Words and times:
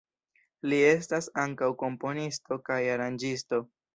Li 0.71 0.79
estas 0.91 1.27
ankaŭ 1.43 1.69
komponisto 1.83 2.59
kaj 2.71 2.81
aranĝisto. 2.97 3.63